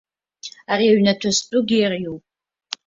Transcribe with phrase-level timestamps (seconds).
[0.71, 2.23] Ари аҩнаҭа зтәугьы иара иоуп.